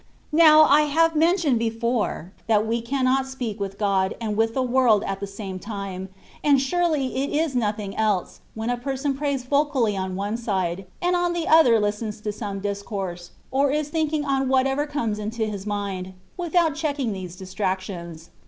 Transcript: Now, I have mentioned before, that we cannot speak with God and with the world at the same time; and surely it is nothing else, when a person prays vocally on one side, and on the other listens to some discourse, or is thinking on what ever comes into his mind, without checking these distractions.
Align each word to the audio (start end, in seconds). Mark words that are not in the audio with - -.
Now, 0.33 0.63
I 0.63 0.87
have 0.89 1.15
mentioned 1.15 1.59
before, 1.59 2.31
that 2.47 2.65
we 2.65 2.81
cannot 2.81 3.27
speak 3.27 3.59
with 3.59 3.77
God 3.77 4.15
and 4.19 4.35
with 4.35 4.55
the 4.55 4.63
world 4.63 5.03
at 5.03 5.19
the 5.19 5.27
same 5.27 5.59
time; 5.59 6.09
and 6.43 6.59
surely 6.59 7.17
it 7.17 7.29
is 7.29 7.55
nothing 7.55 7.95
else, 7.95 8.41
when 8.55 8.71
a 8.71 8.77
person 8.77 9.13
prays 9.15 9.43
vocally 9.43 9.95
on 9.95 10.15
one 10.15 10.37
side, 10.37 10.87
and 11.03 11.15
on 11.15 11.33
the 11.33 11.47
other 11.47 11.79
listens 11.79 12.19
to 12.21 12.31
some 12.31 12.61
discourse, 12.61 13.29
or 13.51 13.69
is 13.69 13.89
thinking 13.89 14.25
on 14.25 14.49
what 14.49 14.65
ever 14.65 14.87
comes 14.87 15.19
into 15.19 15.45
his 15.45 15.67
mind, 15.67 16.13
without 16.35 16.73
checking 16.73 17.13
these 17.13 17.35
distractions. 17.35 18.31